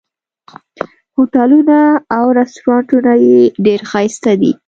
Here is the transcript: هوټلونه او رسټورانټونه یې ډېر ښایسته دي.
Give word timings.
هوټلونه 1.15 1.77
او 2.17 2.25
رسټورانټونه 2.39 3.11
یې 3.25 3.39
ډېر 3.65 3.79
ښایسته 3.91 4.31
دي. 4.41 4.51